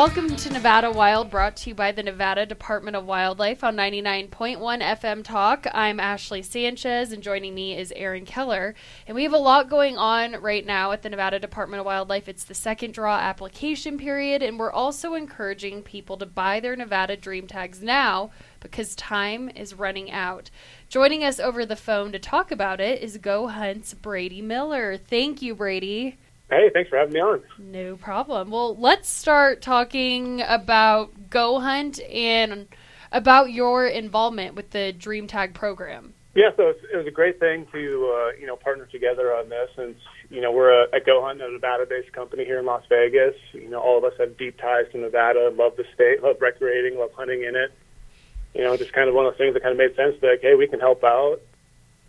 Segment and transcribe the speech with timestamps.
[0.00, 4.58] Welcome to Nevada Wild, brought to you by the Nevada Department of Wildlife on 99.1
[4.58, 5.66] FM Talk.
[5.74, 8.74] I'm Ashley Sanchez, and joining me is Aaron Keller.
[9.06, 12.30] And we have a lot going on right now at the Nevada Department of Wildlife.
[12.30, 17.14] It's the second draw application period, and we're also encouraging people to buy their Nevada
[17.14, 20.48] Dream Tags now because time is running out.
[20.88, 24.96] Joining us over the phone to talk about it is Go Hunt's Brady Miller.
[24.96, 26.16] Thank you, Brady.
[26.50, 27.42] Hey, thanks for having me on.
[27.58, 28.50] No problem.
[28.50, 32.66] Well, let's start talking about Go Hunt and
[33.12, 36.14] about your involvement with the Dream Tag program.
[36.34, 39.68] Yeah, so it was a great thing to uh, you know partner together on this,
[39.76, 39.96] and
[40.28, 43.34] you know we're a, a Go Hunt, a Nevada-based company here in Las Vegas.
[43.52, 46.98] You know, all of us have deep ties to Nevada, love the state, love recreating,
[46.98, 47.72] love hunting in it.
[48.54, 50.16] You know, just kind of one of those things that kind of made sense.
[50.22, 51.40] Like, hey, we can help out.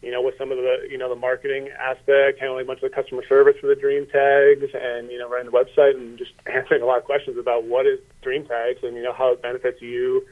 [0.01, 2.89] You know, with some of the you know the marketing aspect, handling a bunch of
[2.89, 6.31] the customer service for the Dream Tags, and you know running the website and just
[6.47, 9.41] answering a lot of questions about what is Dream Tags and you know how it
[9.41, 10.25] benefits you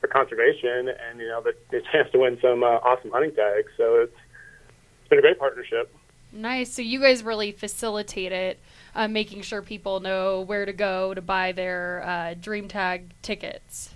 [0.00, 3.72] for conservation and you know the, the chance to win some uh, awesome hunting tags.
[3.76, 4.16] So it's
[5.00, 5.94] it's been a great partnership.
[6.30, 6.72] Nice.
[6.72, 8.60] So you guys really facilitate it,
[8.94, 13.94] uh, making sure people know where to go to buy their uh, Dream Tag tickets.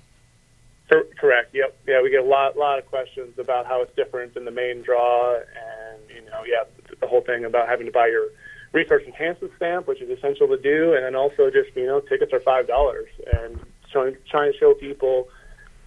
[1.23, 1.55] Cor- correct.
[1.55, 1.79] Yep.
[1.87, 4.83] Yeah, we get a lot lot of questions about how it's different than the main
[4.83, 6.65] draw, and you know, yeah,
[7.01, 8.29] the whole thing about having to buy your
[8.73, 12.33] research enhancement stamp, which is essential to do, and then also just you know, tickets
[12.33, 13.59] are five dollars, and
[13.91, 15.29] trying trying to show people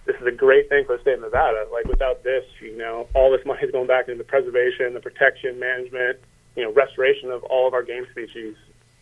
[0.06, 1.66] this is a great thing for the state of Nevada.
[1.72, 5.00] Like without this, you know, all this money is going back into the preservation, the
[5.00, 6.18] protection, management,
[6.56, 8.54] you know, restoration of all of our game species.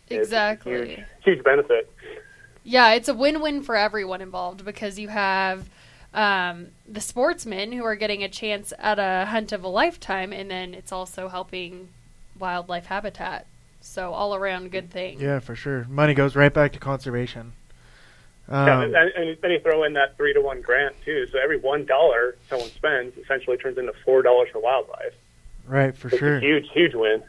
[0.09, 0.71] Exactly.
[0.71, 1.91] huge, huge benefit.
[2.63, 5.69] Yeah, it's a win-win for everyone involved because you have
[6.15, 10.49] um, the sportsmen who are getting a chance at a hunt of a lifetime, and
[10.49, 11.89] then it's also helping
[12.39, 13.45] wildlife habitat.
[13.81, 15.19] So all around good thing.
[15.19, 15.85] Yeah, for sure.
[15.89, 17.53] Money goes right back to conservation.
[18.49, 21.27] Yeah, Um, and, and then you throw in that three to one grant too.
[21.31, 25.13] So every one dollar someone spends essentially turns into four dollars for wildlife.
[25.67, 26.37] right, for It's sure.
[26.37, 27.23] a huge, huge win.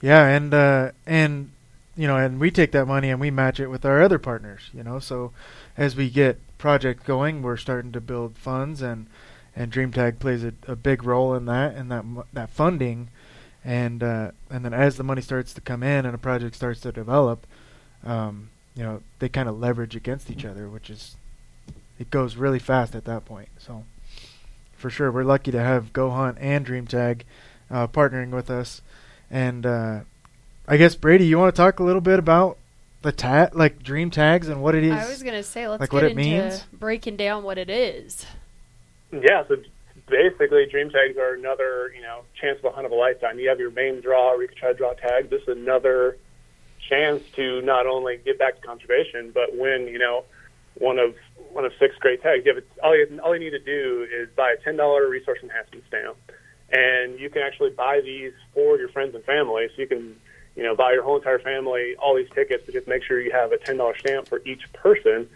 [0.00, 1.50] Yeah, and uh, and
[1.96, 4.70] you know, and we take that money and we match it with our other partners.
[4.72, 5.32] You know, so
[5.76, 9.06] as we get project going, we're starting to build funds, and
[9.54, 13.08] and DreamTag plays a, a big role in that and that that funding,
[13.64, 16.80] and uh, and then as the money starts to come in and a project starts
[16.80, 17.46] to develop,
[18.04, 21.16] um, you know, they kind of leverage against each other, which is
[21.98, 23.48] it goes really fast at that point.
[23.58, 23.84] So
[24.76, 27.22] for sure, we're lucky to have Go Hunt and DreamTag
[27.70, 28.82] uh, partnering with us.
[29.30, 30.00] And uh,
[30.68, 32.58] I guess Brady, you want to talk a little bit about
[33.02, 34.92] the tag, like Dream Tags, and what it is?
[34.92, 36.64] I was gonna say let's like get what it into means?
[36.72, 38.26] breaking down what it is.
[39.12, 39.56] Yeah, so
[40.08, 43.38] basically, dream tags are another you know chance of a hunt of a lifetime.
[43.38, 45.30] You have your main draw, where you can try to draw tags.
[45.30, 46.16] This is another
[46.88, 50.24] chance to not only get back to conservation, but win you know
[50.74, 51.14] one of
[51.52, 52.44] one of six great tags.
[52.44, 55.08] You have a, all you all you need to do is buy a ten dollar
[55.08, 56.16] resource enhancement stamp,
[56.70, 59.68] and you can actually buy these for your friends and family.
[59.74, 60.16] So you can
[60.56, 63.32] you know buy your whole entire family all these tickets, but just make sure you
[63.32, 65.28] have a ten dollar stamp for each person.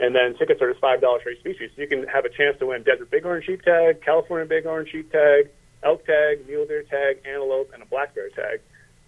[0.00, 1.70] And then tickets are just five dollars for each species.
[1.74, 5.10] So you can have a chance to win desert bighorn sheep tag, California bighorn sheep
[5.10, 5.48] tag,
[5.82, 8.60] elk tag, mule deer tag, antelope, and a black bear tag.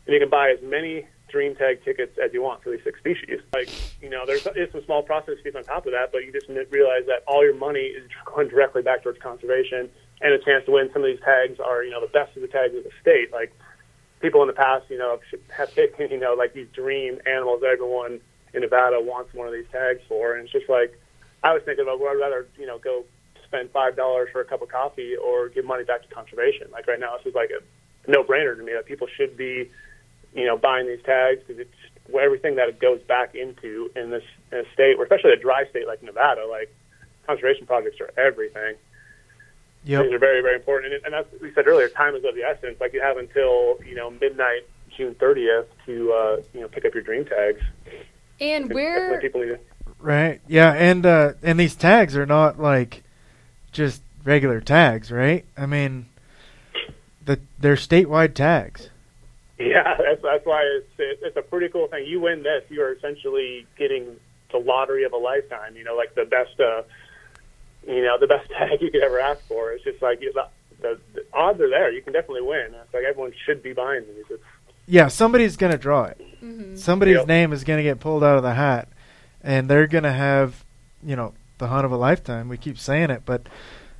[0.07, 2.99] And you can buy as many dream tag tickets as you want for these six
[2.99, 3.41] species.
[3.53, 3.69] Like,
[4.03, 6.49] you know, there's, there's some small process fees on top of that, but you just
[6.49, 9.89] realize that all your money is going directly back towards conservation
[10.21, 12.43] and a chance to win some of these tags are, you know, the best of
[12.43, 13.33] the tags of the state.
[13.33, 13.53] Like,
[14.21, 15.19] people in the past, you know,
[15.57, 18.21] have taken, you know, like these dream animals that everyone
[18.53, 20.35] in Nevada wants one of these tags for.
[20.35, 20.99] And it's just like,
[21.43, 23.05] I was thinking about, well, I'd rather, you know, go
[23.47, 26.69] spend $5 for a cup of coffee or give money back to conservation.
[26.71, 29.71] Like right now, this is like a no brainer to me that people should be,
[30.35, 31.75] you know, buying these tags because it's
[32.09, 35.37] well, everything that it goes back into in this in a state, or especially a
[35.37, 36.75] dry state like Nevada, like
[37.27, 38.75] conservation projects are everything.
[39.85, 40.05] Yep.
[40.05, 40.93] These are very, very important.
[40.93, 42.81] And, and as we said earlier, time is of the essence.
[42.81, 44.67] Like you have until you know midnight,
[44.97, 47.61] June 30th, to uh, you know pick up your dream tags.
[48.41, 49.59] And where people need.
[49.99, 50.41] Right.
[50.49, 53.03] Yeah, and uh, and these tags are not like
[53.73, 55.45] just regular tags, right?
[55.57, 56.07] I mean,
[57.25, 58.91] the they're statewide tags.
[59.59, 62.07] Yeah, that's that's why it's it's a pretty cool thing.
[62.07, 64.17] You win this, you are essentially getting
[64.51, 65.77] the lottery of a lifetime.
[65.77, 66.83] You know, like the best, uh,
[67.87, 69.73] you know, the best tag you could ever ask for.
[69.73, 70.47] It's just like the,
[70.81, 71.91] the, the odds are there.
[71.91, 72.67] You can definitely win.
[72.75, 74.25] It's like everyone should be buying these.
[74.31, 74.43] It's,
[74.87, 76.21] Yeah, somebody's gonna draw it.
[76.41, 77.27] hmm Somebody's Yep.
[77.27, 78.89] name is gonna get pulled out of the hat,
[79.43, 80.65] and they're gonna have,
[81.03, 82.49] you know, the hunt of a lifetime.
[82.49, 83.43] We keep saying it, but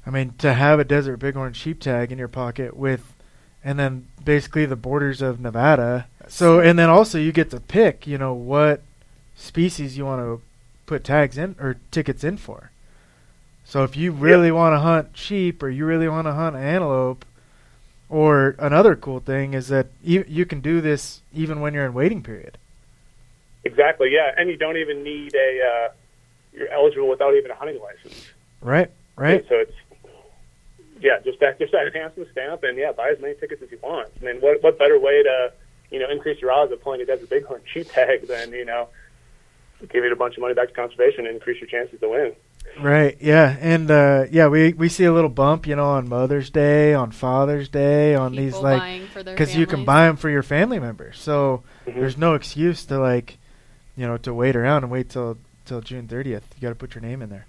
[0.07, 3.15] I mean, to have a desert bighorn sheep tag in your pocket with,
[3.63, 6.07] and then basically the borders of Nevada.
[6.27, 8.83] So, and then also you get to pick, you know, what
[9.37, 10.41] species you want to
[10.87, 12.71] put tags in or tickets in for.
[13.71, 17.25] So if you really want to hunt sheep or you really want to hunt antelope,
[18.09, 21.95] or another cool thing is that you you can do this even when you're in
[21.95, 22.59] waiting period.
[23.63, 24.33] exactly, yeah.
[24.37, 25.61] And you don't even need a.
[25.63, 25.89] Uh,
[26.53, 28.27] you're eligible without even a hunting license.
[28.61, 29.47] Right, right.
[29.49, 29.73] So it's
[31.01, 33.79] yeah, just that just that enhancement stamp, and yeah, buy as many tickets as you
[33.81, 34.09] want.
[34.21, 35.53] I mean, what what better way to
[35.93, 38.89] you know increase your odds of pulling a desert bighorn sheep tag than you know
[39.89, 42.35] give it a bunch of money back to conservation and increase your chances to win.
[42.81, 46.49] Right, yeah, and uh, yeah, we we see a little bump, you know, on Mother's
[46.49, 50.17] Day, on Father's Day, on these like buying for their because you can buy them
[50.17, 51.19] for your family members.
[51.19, 51.95] So Mhm.
[51.95, 53.37] there's no excuse to like,
[53.97, 55.37] you know, to wait around and wait till
[55.67, 56.43] till June 30th.
[56.57, 57.47] You got to put your name in there.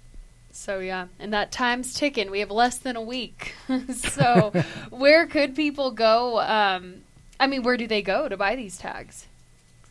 [0.50, 2.30] So yeah, and that time's ticking.
[2.30, 3.54] We have less than a week.
[3.94, 4.52] so
[4.90, 6.40] where could people go?
[6.40, 7.02] Um,
[7.40, 9.28] I mean, where do they go to buy these tags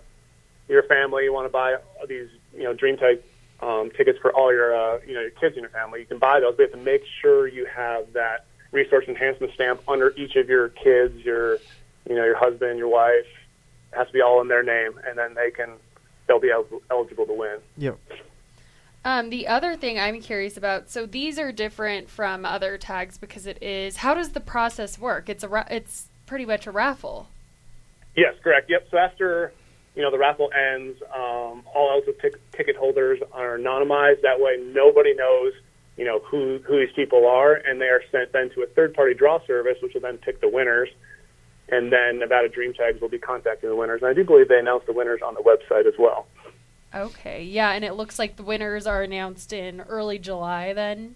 [0.71, 1.77] your family, you want to buy
[2.07, 3.21] these you know Dream Tag
[3.61, 6.19] um, tickets for all your uh, you know your kids in your family, you can
[6.19, 6.55] buy those.
[6.55, 10.49] But you have to make sure you have that resource enhancement stamp under each of
[10.49, 11.55] your kids, your
[12.07, 13.25] you know your husband, your wife.
[13.91, 15.71] It has to be all in their name, and then they can
[16.27, 17.57] they'll be el- eligible to win.
[17.77, 17.97] Yep.
[19.05, 23.47] Um, the other thing I'm curious about, so these are different from other tags because
[23.47, 23.97] it is.
[23.97, 25.29] How does the process work?
[25.29, 27.29] It's a ra- it's pretty much a raffle.
[28.15, 28.69] Yes, correct.
[28.69, 28.87] Yep.
[28.91, 29.53] So after
[29.99, 34.21] you know the raffle ends, um, all eligible tic- ticket holders are anonymized.
[34.21, 35.51] That way, nobody knows
[35.97, 38.93] you know who who these people are, and they are sent then to a third
[38.93, 40.87] party draw service, which will then pick the winners.
[41.67, 44.01] And then Nevada Dream Tags will be contacting the winners.
[44.01, 46.25] And I do believe they announce the winners on the website as well.
[46.95, 50.71] Okay, yeah, and it looks like the winners are announced in early July.
[50.71, 51.15] Then,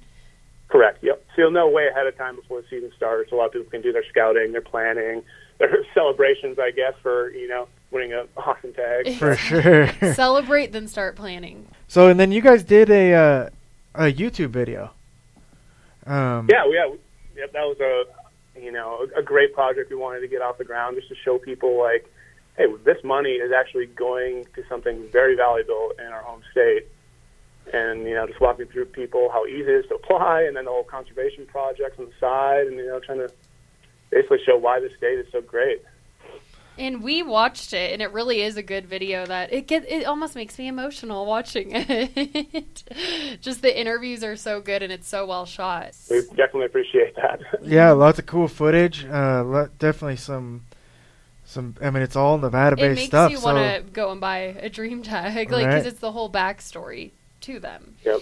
[0.68, 1.04] Correct.
[1.04, 1.24] Yep.
[1.36, 3.32] So you'll know way ahead of time before the season starts.
[3.32, 5.24] A lot of people can do their scouting, their planning,
[5.60, 9.18] their celebrations, I guess, for you know winning an awesome tag.
[9.18, 9.88] For sure.
[10.14, 11.68] celebrate, then start planning.
[11.88, 13.50] so and then you guys did a uh,
[13.96, 14.92] a YouTube video.
[16.06, 16.94] Um, Yeah, yeah,
[17.36, 17.54] yep.
[17.54, 20.66] That was a you know a, a great project we wanted to get off the
[20.66, 22.12] ground just to show people like,
[22.58, 26.88] hey, this money is actually going to something very valuable in our home state,
[27.74, 30.66] and you know just walking through people how easy it is to apply, and then
[30.66, 33.32] the whole conservation projects on the side, and you know trying to
[34.10, 35.82] basically show why the state is so great.
[36.77, 39.25] And we watched it, and it really is a good video.
[39.27, 42.84] That it get it almost makes me emotional watching it.
[43.42, 45.92] Just the interviews are so good, and it's so well shot.
[46.10, 47.39] We definitely appreciate that.
[47.63, 49.06] Yeah, lots of cool footage.
[49.06, 50.63] Uh, lo- definitely some
[51.46, 51.75] some.
[51.82, 53.30] I mean, it's all Nevada It makes stuff.
[53.32, 55.86] you so want to go and buy a dream tag, like because Right.
[55.86, 57.12] it's the whole backstory
[57.42, 57.96] to them.
[58.03, 58.20] Yep.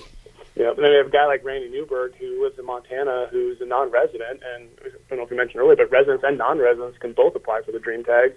[0.61, 3.25] You know, and then we have a guy like Randy Newberg who lives in Montana,
[3.31, 6.99] who's a non-resident, and I don't know if you mentioned earlier, but residents and non-residents
[6.99, 8.35] can both apply for the Dream Tags.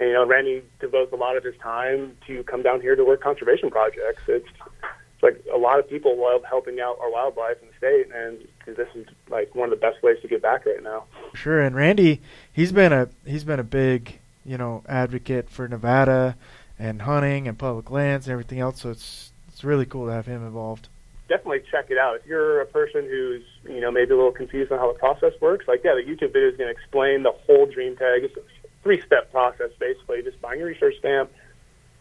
[0.00, 3.04] And you know, Randy devotes a lot of his time to come down here to
[3.04, 4.22] work conservation projects.
[4.26, 8.12] It's it's like a lot of people love helping out our wildlife in the state,
[8.12, 11.04] and this is like one of the best ways to give back right now.
[11.32, 16.34] Sure, and Randy, he's been a he's been a big you know advocate for Nevada
[16.76, 18.80] and hunting and public lands and everything else.
[18.80, 20.88] So it's it's really cool to have him involved.
[21.28, 22.16] Definitely check it out.
[22.16, 25.32] If you're a person who's, you know, maybe a little confused on how the process
[25.40, 28.24] works, like, yeah, the YouTube video is going to explain the whole dream tag.
[28.24, 28.40] It's a
[28.82, 30.22] three-step process, basically.
[30.22, 31.30] Just buying your research stamp,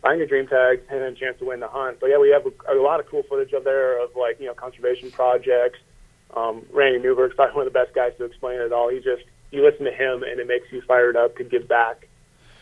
[0.01, 1.99] buying your dream tag, and then a chance to win the hunt.
[1.99, 4.47] But, yeah, we have a, a lot of cool footage up there of, like, you
[4.47, 5.79] know, conservation projects.
[6.35, 8.89] Um, Randy Newberg's probably one of the best guys to explain it all.
[8.89, 12.07] He just, you listen to him, and it makes you fired up to give back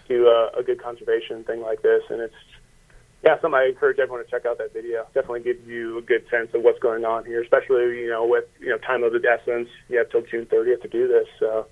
[0.08, 2.04] to uh, a good conservation thing like this.
[2.10, 2.36] And it's,
[3.24, 5.06] yeah, something I encourage everyone to check out that video.
[5.14, 8.46] Definitely gives you a good sense of what's going on here, especially you know with
[8.60, 9.70] you know time of the essence.
[9.90, 11.28] You have till June 30th to do this.
[11.40, 11.68] So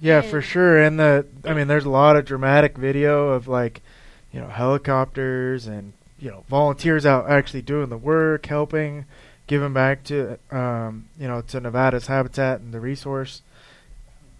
[0.00, 0.30] Yeah, Yeah.
[0.30, 0.80] for sure.
[0.80, 3.82] And the I mean, there's a lot of dramatic video of like,
[4.32, 9.04] you know, helicopters and you know volunteers out actually doing the work, helping,
[9.46, 13.42] giving back to um, you know to Nevada's habitat and the resource.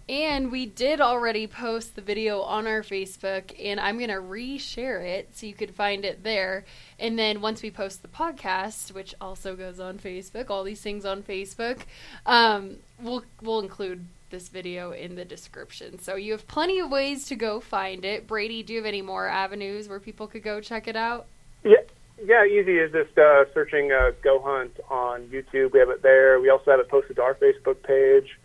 [0.09, 5.05] And we did already post the video on our Facebook, and I'm going to reshare
[5.05, 6.65] it so you could find it there.
[6.97, 11.05] And then once we post the podcast, which also goes on Facebook, all these things
[11.05, 11.81] on Facebook,
[12.25, 15.99] um, we'll, we'll include this video in the description.
[15.99, 18.25] So you have plenty of ways to go find it.
[18.25, 21.27] Brady, do you have any more avenues where people could go check it out?
[21.63, 21.81] yeah,
[22.25, 25.71] yeah, easy is just uh, searching uh, Go Hunt on YouTube.
[25.71, 26.39] We have it there.
[26.39, 28.39] We also have it posted to our Facebook page.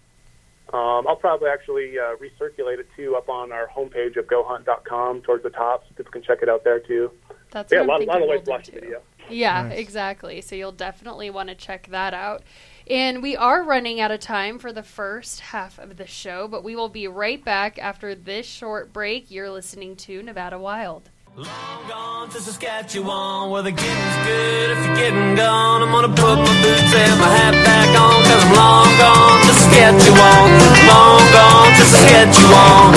[0.75, 5.45] Um, I'll probably actually uh, recirculate it too up on our homepage of GoHunt.com towards
[5.45, 7.13] the top, so people can check it out there too.
[7.53, 8.73] That's yeah, a what I'm lot, a lot of ways we'll to do watch the
[8.73, 9.01] video.
[9.31, 9.79] Yeah, Nice.
[9.79, 10.41] exactly.
[10.41, 12.43] So you'll definitely want to check that out.
[12.91, 16.65] And we are running out of time for the first half of the show, but
[16.65, 19.31] we will be right back after this short break.
[19.31, 21.09] You're listening to Nevada Wild.
[21.37, 24.71] Long gone to Saskatchewan where the getting's good.
[24.71, 28.23] If you're getting gone, I'm gonna put my boots and my hat back on.
[28.23, 30.53] Cause I'm long gone to Saskatchewan.
[30.87, 32.95] Long gone to Saskatchewan.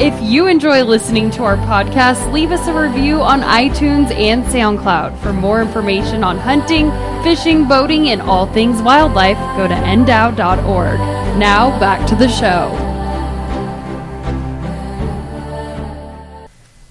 [0.00, 5.18] If you enjoy listening to our podcast, leave us a review on iTunes and SoundCloud.
[5.18, 6.90] For more information on hunting,
[7.22, 10.98] fishing, boating, and all things wildlife, go to ndow.org.
[11.38, 12.89] Now, back to the show.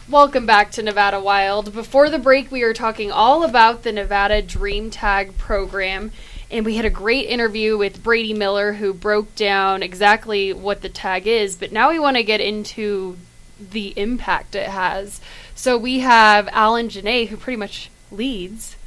[0.10, 1.72] Welcome back to Nevada Wild.
[1.72, 6.12] Before the break, we were talking all about the Nevada Dream Tag program,
[6.50, 10.90] and we had a great interview with Brady Miller who broke down exactly what the
[10.90, 11.56] tag is.
[11.56, 13.18] But now we want to get into
[13.60, 15.22] the impact it has.
[15.54, 18.78] So we have Alan Jenne, who pretty much leads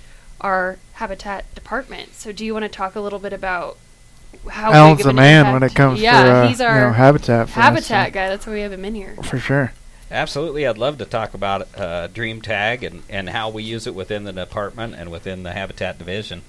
[0.40, 2.14] our habitat department.
[2.14, 3.78] So do you want to talk a little bit about
[4.50, 6.92] how Alan's the man impact- when it comes yeah, for uh, he's our you know,
[6.92, 7.48] habitat.
[7.48, 8.28] For us, habitat so- guy.
[8.28, 9.14] That's why we have him in here.
[9.22, 9.72] for sure.
[10.12, 13.94] Absolutely, I'd love to talk about uh, Dream Tag and, and how we use it
[13.94, 16.42] within the department and within the Habitat Division.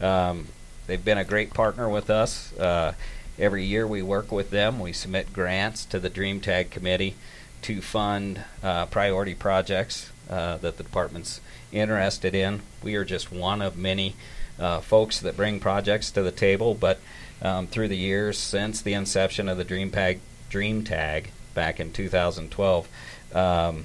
[0.00, 0.46] Um,
[0.86, 2.56] they've been a great partner with us.
[2.56, 2.94] Uh,
[3.36, 4.78] every year we work with them.
[4.78, 7.16] We submit grants to the Dream Tag Committee
[7.62, 11.40] to fund uh, priority projects uh, that the department's
[11.72, 12.60] interested in.
[12.84, 14.14] We are just one of many
[14.60, 17.00] uh, folks that bring projects to the table, but
[17.42, 20.20] um, through the years since the inception of the Dream Tag,
[20.50, 22.88] Dream Tag back in 2012,
[23.34, 23.84] um,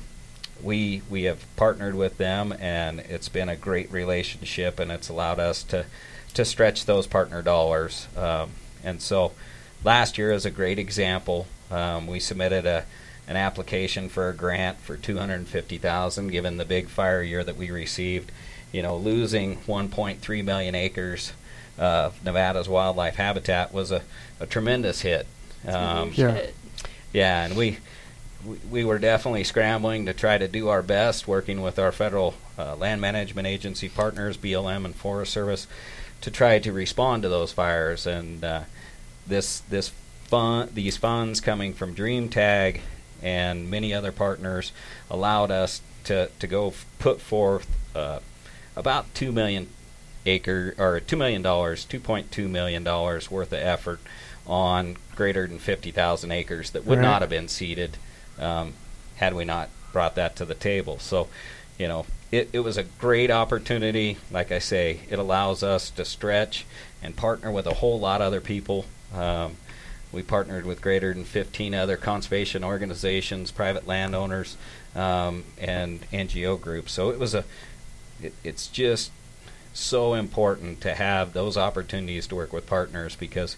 [0.61, 5.39] we we have partnered with them, and it's been a great relationship, and it's allowed
[5.39, 5.85] us to
[6.33, 8.07] to stretch those partner dollars.
[8.17, 8.51] Um,
[8.83, 9.33] and so,
[9.83, 11.47] last year is a great example.
[11.69, 12.85] Um, we submitted a
[13.27, 18.31] an application for a grant for 250,000, given the big fire year that we received.
[18.71, 21.33] You know, losing 1.3 million acres
[21.77, 24.01] of Nevada's wildlife habitat was a,
[24.39, 25.27] a tremendous hit.
[25.67, 26.45] Um, Yeah.
[27.13, 27.77] Yeah, and we,
[28.45, 32.33] we we were definitely scrambling to try to do our best, working with our federal
[32.57, 35.67] uh, land management agency partners, BLM and Forest Service,
[36.21, 38.07] to try to respond to those fires.
[38.07, 38.61] And uh,
[39.27, 39.89] this this
[40.25, 42.81] fun these funds coming from Dream Tag
[43.21, 44.71] and many other partners
[45.09, 48.19] allowed us to to go f- put forth uh,
[48.75, 49.67] about two million
[50.25, 53.99] acre or two million dollars, two point two million dollars worth of effort
[54.47, 57.03] on greater than fifty thousand acres that would Right.
[57.03, 57.97] not have been seeded
[58.39, 58.73] um,
[59.15, 60.97] had we not brought that to the table.
[60.99, 61.27] So,
[61.77, 64.17] you know, it, it was a great opportunity.
[64.31, 66.65] Like I say, it allows us to stretch
[67.01, 68.85] and partner with a whole lot of other people.
[69.13, 69.57] Um,
[70.11, 74.57] we partnered with greater than 15 other conservation organizations, private landowners,
[74.95, 76.91] um, and NGO groups.
[76.91, 77.43] So it was a
[78.21, 79.11] it, it's just
[79.73, 83.57] so important to have those opportunities to work with partners because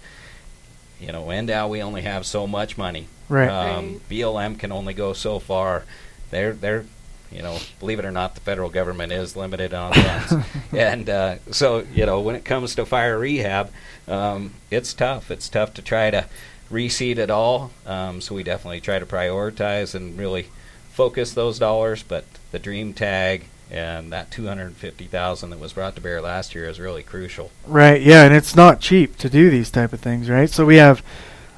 [0.99, 3.07] you know NDOW we only have so much money.
[3.29, 3.49] Right.
[3.49, 4.09] Um, Right.
[4.09, 5.83] BLM can only go so far.
[6.31, 6.85] They're they're
[7.31, 11.35] you know believe it or not the federal government is limited on funds, and uh,
[11.51, 13.71] so you know when it comes to fire rehab,
[14.07, 15.31] um, it's tough.
[15.31, 16.25] It's tough to try to
[16.71, 17.71] reseed it all.
[17.85, 20.47] Um, so we definitely try to prioritize and really
[20.91, 22.03] focus those dollars.
[22.03, 26.21] But the Dream Tag and that two hundred fifty thousand that was brought to bear
[26.21, 27.51] last year is really crucial.
[27.65, 28.01] Right.
[28.01, 30.49] Yeah, and it's not cheap to do these type of things, right?
[30.49, 31.03] So we have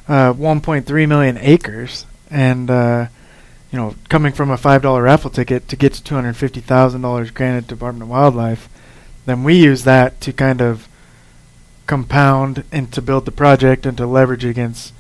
[0.08, 3.08] uh, 1.3 million acres, and uh,
[3.72, 7.32] you know, coming from a five dollar raffle ticket to get to 250 thousand dollars
[7.32, 8.70] granted to Department of Wildlife,
[9.26, 10.88] then we use that to kind of
[11.86, 14.94] compound and to build the project and to leverage against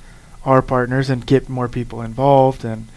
[0.45, 2.87] our partners and get more people involved and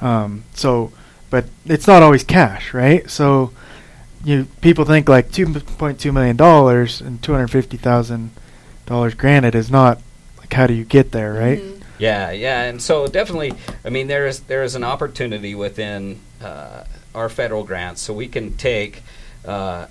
[0.00, 0.92] um, so
[1.32, 3.50] but it's not always cash right so
[4.22, 8.30] you people think like 2.2 million dollars and 250,000
[8.86, 10.00] dollars granted is not
[10.38, 11.78] like how do you get there right Mhm.
[11.98, 13.52] Yeah, yeah, and so definitely,
[13.84, 16.82] I mean, there is there is an opportunity within uh,
[17.14, 19.04] our federal grants, so we can take
[19.46, 19.86] uh,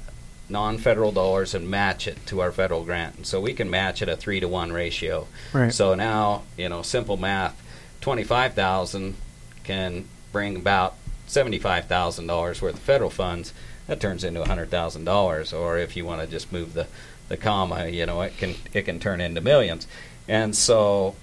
[0.49, 4.09] non-federal dollars and match it to our federal grant, and so we can match it
[4.09, 5.27] at a three to one ratio.
[5.53, 7.55] right So now, you know, simple math,
[8.01, 9.15] twenty-five thousand
[9.63, 10.95] can bring about
[11.31, 13.53] seventy-five thousand dollars worth of federal funds.
[13.87, 15.53] That turns into hundred thousand dollars.
[15.53, 16.87] Or if you want to just move the,
[17.27, 19.87] the comma, you know, it can it can turn into millions.
[20.27, 21.15] And so,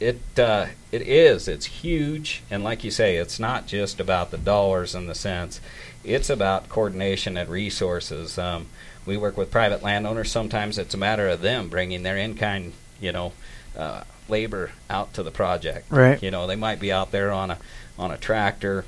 [0.00, 2.42] it uh, it is it's huge.
[2.50, 5.60] And like you say, it's not just about the dollars and the cents.
[6.02, 8.38] It's about coordination and resources.
[8.38, 8.66] Um,
[9.06, 10.30] we work with private landowners.
[10.30, 13.32] Sometimes it's a matter of them bringing their in-kind, you know,
[13.76, 15.90] uh, labor out to the project.
[15.90, 16.22] Right.
[16.22, 17.58] You know, they might be out there on a
[17.98, 18.84] on a tractor,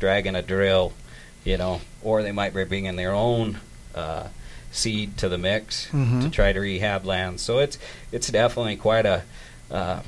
[0.00, 0.92] dragging a drill,
[1.44, 3.58] you know, or they might be bringing their own
[3.94, 4.28] uh,
[4.70, 6.22] seed to the mix Mhm.
[6.22, 7.40] to try to rehab land.
[7.40, 7.78] So it's
[8.12, 9.22] it's definitely quite a
[9.70, 10.02] um,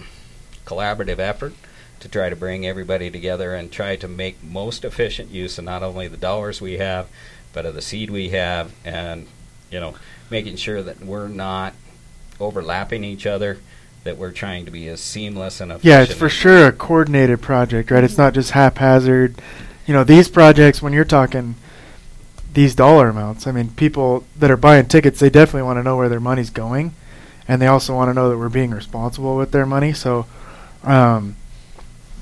[0.67, 1.55] collaborative effort
[2.01, 5.83] to try to bring everybody together and try to make most efficient use of not
[5.83, 7.09] only the dollars we have,
[7.53, 9.27] but of the seed we have, and
[9.71, 9.95] you know,
[10.31, 11.73] making sure that we're not
[12.39, 13.59] overlapping each other,
[14.05, 15.85] that we're trying to be as seamless and efficient.
[15.93, 19.35] yeah it's for sure a coordinated project right it's not just haphazard
[19.89, 21.57] you know these projects when you're talking
[22.55, 25.97] these dollar amounts i mean people that are buying tickets they definitely want to know
[25.97, 26.95] where their money's going
[27.49, 30.27] and they also want to know that we're being responsible with their money so
[30.85, 31.35] um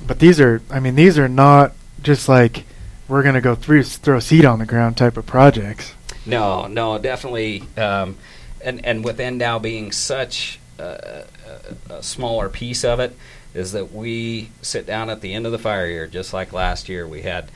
[0.06, 2.64] but these are i mean these are not just like
[3.08, 5.92] we're going to go through throw seed on the ground type of projects
[6.26, 7.62] No, no, definitely.
[7.76, 8.16] Um,
[8.60, 11.24] and and with NDOW being such a,
[11.88, 13.16] a, a smaller piece of it,
[13.54, 16.88] is that we sit down at the end of the fire year, just like last
[16.88, 17.06] year.
[17.06, 17.50] We had,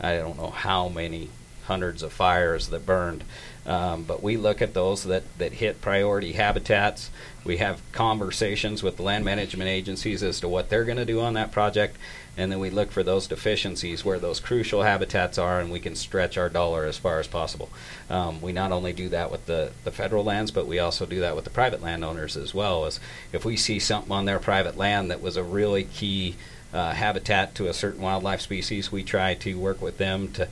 [0.00, 1.30] I don't know how many
[1.66, 3.24] hundreds of fires that burned,
[3.64, 7.10] um, but we look at those that, that hit priority habitats.
[7.44, 11.20] We have conversations with the land management agencies as to what they're going to do
[11.20, 11.96] on that project,
[12.36, 15.94] and then we look for those deficiencies where those crucial habitats are, and we can
[15.94, 17.70] stretch our dollar as far as possible.
[18.10, 21.20] Um, we not only do that with the, the federal lands, but we also do
[21.20, 22.84] that with the private landowners as well.
[22.84, 23.00] As
[23.32, 26.36] if we see something on their private land that was a really key
[26.72, 30.48] uh, habitat to a certain wildlife species, we try to work with them to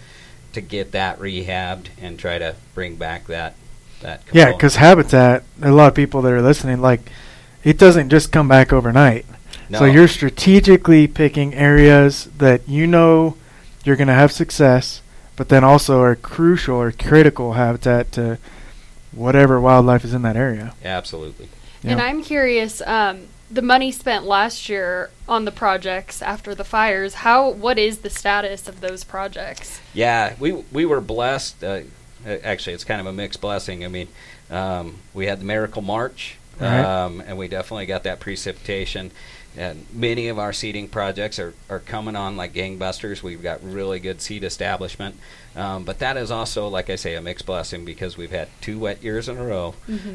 [0.54, 3.54] to get that rehabbed and try to bring back that
[4.00, 4.22] that.
[4.32, 7.10] Yeah, because habitat, a lot of people that are listening, like,
[7.64, 9.26] it doesn't just come back overnight.
[9.78, 13.36] So you're strategically picking areas that you know
[13.84, 15.02] you're going to have success,
[15.36, 18.38] but then also are crucial or critical habitat to
[19.12, 20.74] whatever wildlife is in that area.
[20.84, 21.48] absolutely.
[21.86, 27.14] And I'm curious, um, the money spent last year on the projects after the fires,
[27.14, 29.80] how what is the status of those projects?
[29.92, 31.62] Yeah, we we were blessed.
[31.62, 31.80] Uh,
[32.26, 33.84] actually, it's kind of a mixed blessing.
[33.84, 34.08] I mean,
[34.50, 36.80] um, we had the Miracle March, Right.
[36.80, 39.10] um, and we definitely got that precipitation.
[39.56, 43.22] And many of our seeding projects are, are coming on like gangbusters.
[43.22, 45.16] We've got really good seed establishment.
[45.54, 48.80] Um, but that is also, like I say, a mixed blessing because we've had two
[48.80, 49.74] wet years in a row.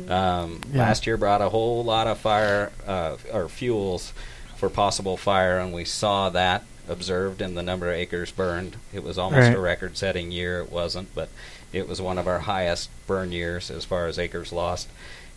[0.09, 0.79] Um, Yeah.
[0.79, 4.11] Last year brought a whole lot of fire uh, or fuels
[4.57, 8.75] for possible fire, and we saw that observed in the number of acres burned.
[8.91, 9.55] It was almost Right.
[9.55, 10.59] a record-setting year.
[10.59, 11.29] It wasn't, but
[11.71, 14.89] it was one of our highest burn years as far as acres lost.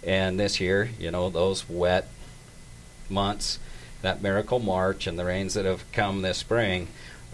[0.03, 2.09] And this year, you know, those wet
[3.09, 3.59] months,
[4.03, 6.89] that miracle March, and the rains that have come this spring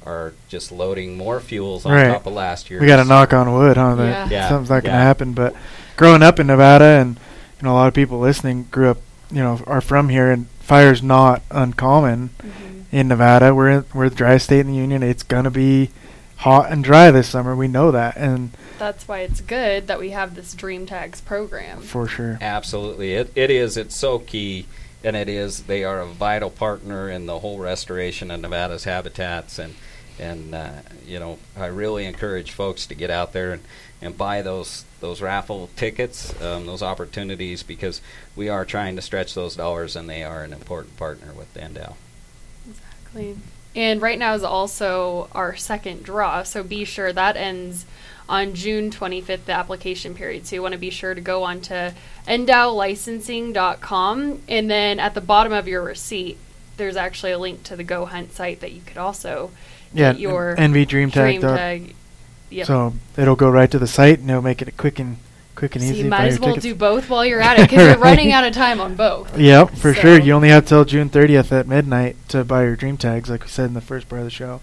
[0.07, 2.09] are just loading more fuels on Right.
[2.09, 2.81] top of last year.
[2.81, 3.95] We got to knock on wood, huh?
[3.97, 4.29] That Yeah.
[4.31, 5.03] Yeah, something's not going to yeah.
[5.05, 5.33] happen.
[5.33, 5.55] But
[5.97, 7.19] growing up in Nevada, and
[7.61, 8.99] you know, a lot of people listening grew up,
[9.31, 12.97] you know, are from here, and fire's not uncommon mm-hmm.
[12.97, 13.55] in Nevada.
[13.55, 15.03] We're in, we're the driest state in the union.
[15.03, 15.91] It's gonna be
[16.37, 17.57] hot and dry this summer.
[17.57, 21.81] We know that, and That's why it's good that we have this Dream Tags program.
[21.81, 22.39] for sure.
[22.41, 23.77] Absolutely, it it is.
[23.77, 24.67] It's so key,
[25.05, 25.65] and it is.
[25.65, 29.75] They are a vital partner in the whole restoration of Nevada's habitats, and
[30.19, 30.73] and uh,
[31.07, 33.63] you know, I really encourage folks to get out there and,
[34.03, 38.01] and buy those those raffle tickets, um, those opportunities, because
[38.35, 41.95] we are trying to stretch those dollars, and they are an important partner with NDOW.
[42.69, 43.37] Exactly.
[43.79, 47.87] And right now is also our second draw, so be sure that ends
[48.29, 50.49] on June 25th, the application period.
[50.49, 51.95] So you want to be sure to go on to
[52.27, 56.39] ndowlicensing.com, and then at the bottom of your receipt,
[56.77, 59.53] there's actually a link to the Go Hunt site that you could also
[59.95, 61.39] Yeah, get your NV Dream Tag.
[61.39, 61.95] Dream Tag.
[62.51, 62.67] Yep.
[62.67, 65.19] So it'll go right to the site, and it'll make it a quick and
[65.59, 66.03] quick and so easy.
[66.05, 66.65] you might as well tickets.
[66.65, 69.37] do both while you're at it because you're running out of time on both.
[69.39, 70.21] Yep, for So- sure.
[70.21, 73.49] You only have till June 30th at midnight to buy your Dream Tags, like we
[73.49, 74.61] said in the first part of the show.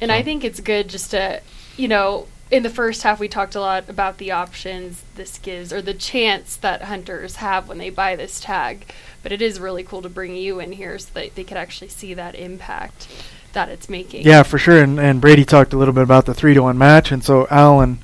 [0.00, 1.42] And I think it's good just to,
[1.76, 5.72] you know, in the first half we talked a lot about the options this gives
[5.72, 8.86] or the chance that hunters have when they buy this tag.
[9.22, 11.88] But it is really cool to bring you in here so that they could actually
[11.88, 13.06] see that impact
[13.52, 14.24] that it's making.
[14.24, 14.82] Yeah, for sure.
[14.82, 17.46] And, and Brady talked a little bit about the three to one match, and so
[17.50, 17.98] Alan,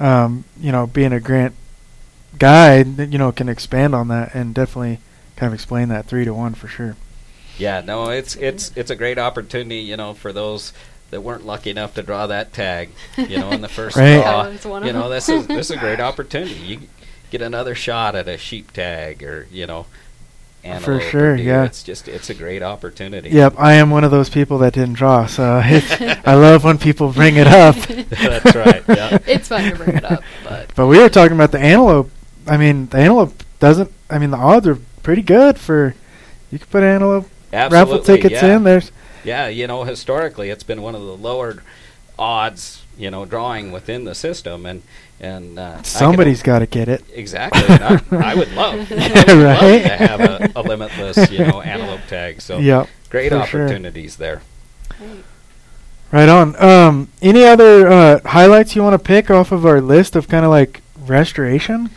[0.00, 1.54] um, you know, being a Grant
[2.38, 5.00] guy, you know, can expand on that and definitely
[5.36, 6.96] kind of explain that three to one for sure.
[7.58, 10.72] Yeah, no, it's it's it's a great opportunity, you know, for those
[11.10, 14.20] that weren't lucky enough to draw that tag, you know, in the first Right.
[14.20, 14.42] draw.
[14.44, 15.10] That was one of You know, them.
[15.12, 16.54] this is this is a great opportunity.
[16.54, 16.80] You
[17.30, 19.86] get another shot at a sheep tag or you know,
[20.80, 21.64] For sure, yeah.
[21.64, 23.28] It's just it's a great opportunity.
[23.30, 27.12] Yep, I am one of those people that didn't draw, so I love when people
[27.12, 27.76] bring it up.
[27.76, 28.82] That's right.
[28.88, 29.18] Yeah.
[29.26, 32.10] it's fun to bring it up, but But we were talking about the antelope.
[32.46, 33.90] I mean, the antelope doesn't.
[34.10, 35.94] I mean, the odds are pretty good for.
[36.50, 37.92] You could put antelope Absolutely.
[37.92, 38.56] raffle tickets yeah.
[38.56, 38.64] in.
[38.64, 38.92] There's
[39.24, 41.62] Yeah, you know, historically, it's been one of the lower
[42.18, 44.82] odds, you know, drawing within the system, and
[45.20, 47.04] and uh, somebody's got to get it.
[47.12, 47.62] Exactly.
[47.62, 52.06] I, I would love, I would love to have a, a limitless, you know, antelope
[52.08, 52.40] tag.
[52.40, 53.64] So Yep, great for sure.
[53.64, 54.42] opportunities there.
[56.12, 56.60] right on.
[56.62, 60.44] Um, any other uh, highlights you want to pick off of our list of kind
[60.44, 61.90] of like restoration?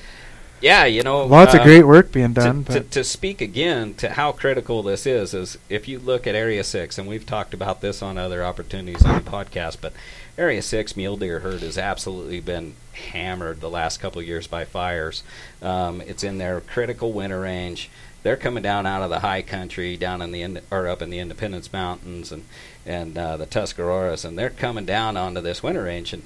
[0.59, 2.63] Yeah, you know, Lots of uh, great work being done.
[2.65, 6.33] to, but to speak again to how critical this is, is if you look at
[6.35, 9.93] Area 6, and we've talked about this on other opportunities on the podcast, but
[10.37, 14.65] Area 6 mule deer herd has absolutely been hammered the last couple of years by
[14.65, 15.23] fires.
[15.61, 17.89] Um, it's in their critical winter range.
[18.23, 21.09] They're coming down out of the high country, down in the Ind- or up in
[21.09, 22.45] the Independence Mountains and
[22.85, 26.23] and uh, the Tuscaroras, and they're coming down onto this winter range, and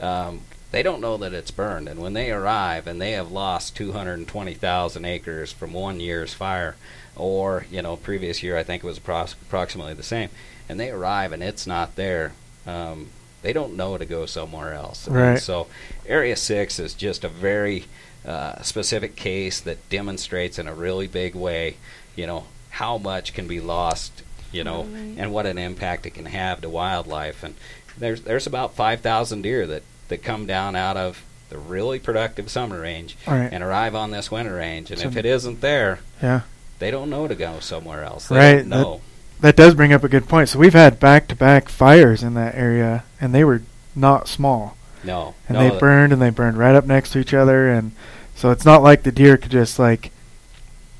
[0.00, 0.40] um,
[0.70, 1.88] they don't know that it's burned.
[1.88, 6.76] And when they arrive and they have lost 220,000 acres from one year's fire,
[7.16, 10.28] or, you know, previous year I think it was appros- approximately the same,
[10.68, 12.32] and they arrive and it's not there,
[12.66, 13.08] um,
[13.42, 15.06] they don't know to go somewhere else.
[15.06, 15.38] And Right.
[15.40, 15.66] so
[16.06, 17.86] Area 6 is just a very
[18.24, 21.76] uh, specific case that demonstrates in a really big way,
[22.14, 24.12] you know, how much can be lost,
[24.52, 25.14] you know, Right.
[25.16, 27.42] and what an impact it can have to wildlife.
[27.42, 27.54] And
[27.96, 32.80] there's there's about 5,000 deer that, that come down out of the really productive summer
[32.80, 34.90] range all right, and arrive on this winter range.
[34.92, 36.42] And So- if it isn't there, yeah,
[36.78, 38.28] they don't know to go somewhere else.
[38.28, 39.00] They Right, don't know.
[39.40, 40.48] that does bring up a good point.
[40.50, 43.62] So we've had back-to-back fires in that area, and they were
[43.96, 44.76] not small.
[45.02, 45.34] no.
[45.48, 47.90] and no, they burned and they burned right up next to each other and
[48.36, 50.10] so it's not like the deer could just like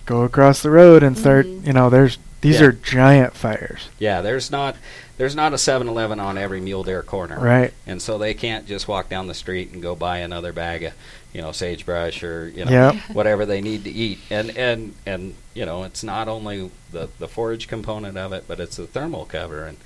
[0.06, 1.66] go across the road and start Mhm.
[1.66, 2.66] you know there's these Yeah.
[2.68, 4.76] are giant fires Yeah, there's not
[5.18, 7.38] there's not a 7-Eleven on every mule deer corner.
[7.38, 10.82] right and so they can't just walk down the street and go buy another bag
[10.84, 10.92] of
[11.32, 12.94] you know sagebrush or you know Yep.
[13.14, 17.28] whatever they need to eat and and and you know it's not only the the
[17.28, 19.76] forage component of it but it's the thermal cover and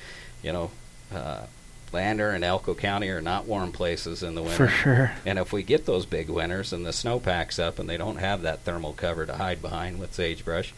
[0.42, 0.70] you know
[1.14, 1.42] uh,
[1.92, 5.52] Lander and Elko County are not warm places in the winter for sure and if
[5.52, 8.60] we get those big winters and the snow packs up and they don't have that
[8.60, 10.72] thermal cover to hide behind with sagebrush,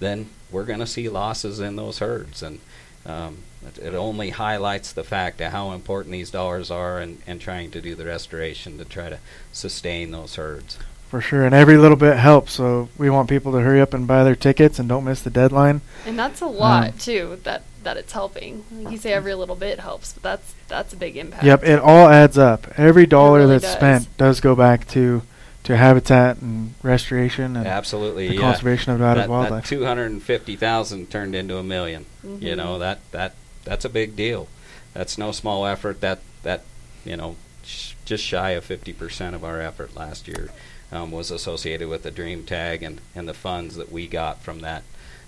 [0.00, 2.42] then we're going to see losses in those herds.
[2.42, 2.60] And
[3.06, 7.40] um, it, it only highlights the fact of how important these dollars are and, and
[7.40, 9.18] trying to do the restoration to try to
[9.52, 10.78] sustain those herds.
[11.08, 14.06] for sure and every little bit helps so we want people to hurry up and
[14.06, 17.62] buy their tickets and don't miss the deadline and that's a lot Um, too that
[17.82, 18.62] that it's helping.
[18.70, 21.42] Like you say every little bit helps, but that's that's a big impact.
[21.42, 23.72] yep it all adds up every dollar really that's does.
[23.74, 25.22] spent does go back to
[25.64, 28.40] to habitat and restoration and Absolutely, the yeah.
[28.40, 32.56] conservation of Nevada's that, that wildlife 250,000 turned into a 1000000 You Mhm.
[32.56, 34.48] know that that that's a big deal.
[34.94, 36.00] That's no small effort.
[36.00, 36.62] That that
[37.04, 40.50] you know sh- just shy of 50% of our effort last year
[40.90, 44.60] um, was associated with the Dream Tag and and the funds that we got from
[44.60, 44.82] that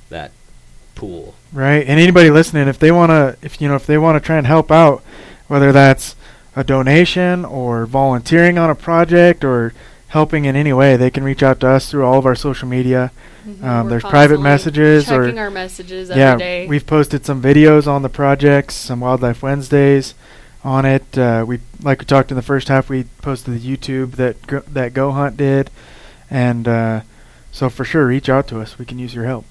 [0.09, 0.33] that
[0.95, 1.35] pool.
[1.53, 4.27] Right, and anybody listening, if they want to, if you know, if they want to
[4.27, 5.03] try and help out,
[5.49, 6.17] whether that's
[6.57, 9.73] a donation or volunteering on a project or
[10.13, 12.69] helping in any way, they can reach out to us through all of our social
[12.69, 13.11] media.
[13.49, 13.65] Mhm.
[13.65, 16.67] Um, there's private messages or- our messages yeah, day.
[16.67, 20.15] we've posted some videos on the projects, some Wildlife Wednesdays
[20.63, 21.17] on it.
[21.17, 22.91] Uh, we like we talked in the first half.
[22.91, 25.71] We posted the YouTube that Go, that Go Hunt did,
[26.31, 27.01] and uh,
[27.51, 28.79] so for sure, reach out to us.
[28.79, 29.47] We can use your help.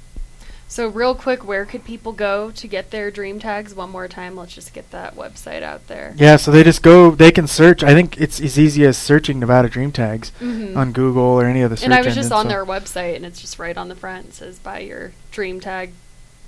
[0.72, 3.76] So, real quick, where could people go to get their dream tags?
[3.76, 6.14] One more time, let's just get that website out there.
[6.16, 7.12] Yeah, so they just go.
[7.12, 7.84] They can search.
[7.84, 10.78] I think it's as easy as searching Nevada Dream Tags Mhm.
[10.78, 13.18] on Google or any of the search and I was just on so- their website,
[13.18, 14.28] and it's just right on the front.
[14.28, 15.92] It says buy your dream tag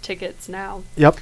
[0.01, 0.83] tickets now.
[0.95, 1.17] Yep.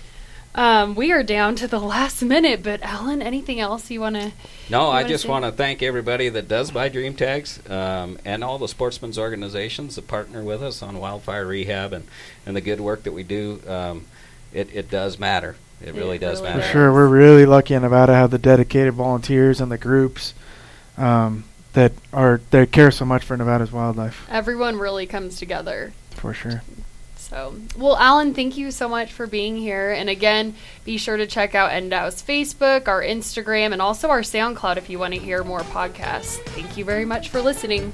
[0.54, 4.34] Um, we are down to the last minute, but Alan, anything else you want to?
[4.70, 8.58] No, I just want to thank everybody that does buy Dream Tags um, and all
[8.58, 12.06] the sportsmen's organizations that partner with us on wildfire rehab and,
[12.46, 13.62] and the good work that we do.
[13.66, 14.06] Um,
[14.52, 15.56] it, it does matter.
[15.82, 16.62] It It really does really For matter.
[16.62, 16.72] does.
[16.72, 20.34] sure, we're really lucky in Nevada to have the dedicated volunteers and the groups
[20.98, 24.28] um, that are that care so much for Nevada's wildlife.
[24.30, 25.94] Everyone really comes together.
[26.12, 26.62] For sure.
[27.32, 29.92] So, well, Alan, thank you so much for being here.
[29.92, 34.76] And again, be sure to check out NDOW's Facebook, our Instagram, and also our SoundCloud
[34.76, 36.44] if you want to hear more podcasts.
[36.48, 37.94] Thank you very much for listening.